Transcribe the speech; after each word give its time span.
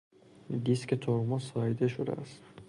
دیسک 0.63 0.93
ترمز 0.95 1.43
ساییده 1.43 1.87
شده 1.87 2.11
است. 2.11 2.41